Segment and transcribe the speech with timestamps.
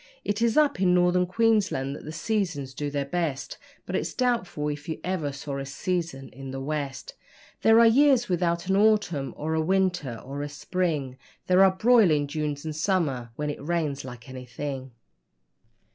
[0.25, 4.69] It is up in Northern Queensland that the seasons do their best, But it's doubtful
[4.69, 7.13] if you ever saw a season in the West;
[7.61, 12.25] There are years without an autumn or a winter or a spring, There are broiling
[12.25, 14.89] Junes, and summers when it rains like anything.